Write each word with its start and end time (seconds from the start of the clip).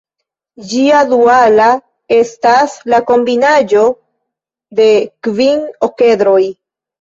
Ĝia 0.69 1.01
duala 1.09 1.67
estas 2.15 2.73
la 2.93 3.01
kombinaĵo 3.11 3.85
de 4.81 4.89
kvin 5.29 5.63
okedroj. 5.91 6.41